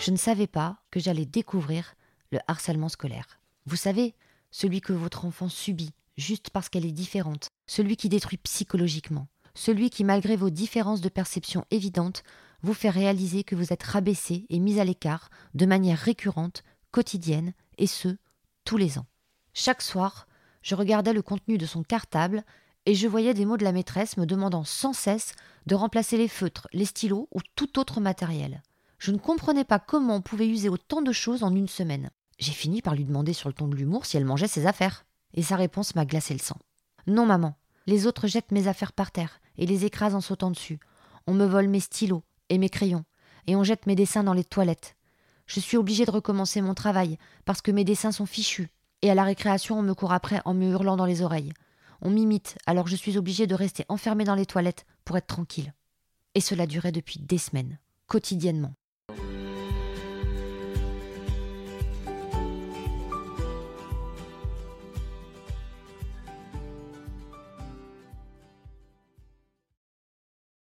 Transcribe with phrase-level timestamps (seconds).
[0.00, 1.94] Je ne savais pas que j'allais découvrir
[2.32, 3.38] le harcèlement scolaire.
[3.66, 4.14] Vous savez,
[4.50, 9.90] celui que votre enfant subit juste parce qu'elle est différente, celui qui détruit psychologiquement, celui
[9.90, 12.22] qui, malgré vos différences de perception évidentes,
[12.62, 16.62] vous fait réaliser que vous êtes rabaissé et mis à l'écart de manière récurrente,
[16.92, 18.16] quotidienne, et ce,
[18.64, 19.06] tous les ans.
[19.52, 20.26] Chaque soir,
[20.62, 22.42] je regardais le contenu de son cartable
[22.86, 25.34] et je voyais des mots de la maîtresse me demandant sans cesse
[25.66, 28.62] de remplacer les feutres, les stylos ou tout autre matériel.
[29.00, 32.10] Je ne comprenais pas comment on pouvait user autant de choses en une semaine.
[32.38, 35.06] J'ai fini par lui demander sur le ton de l'humour si elle mangeait ses affaires.
[35.32, 36.58] Et sa réponse m'a glacé le sang.
[37.06, 37.56] Non, maman.
[37.86, 40.80] Les autres jettent mes affaires par terre et les écrasent en sautant dessus.
[41.26, 43.04] On me vole mes stylos et mes crayons,
[43.46, 44.96] et on jette mes dessins dans les toilettes.
[45.46, 48.68] Je suis obligée de recommencer mon travail parce que mes dessins sont fichus,
[49.00, 51.52] et à la récréation on me court après en me hurlant dans les oreilles.
[52.02, 55.72] On m'imite, alors je suis obligée de rester enfermée dans les toilettes pour être tranquille.
[56.34, 58.74] Et cela durait depuis des semaines, quotidiennement.